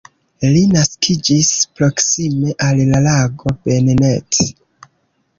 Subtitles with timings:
[0.51, 1.49] Li naskiĝis
[1.79, 4.41] proksime al la lago Bennett.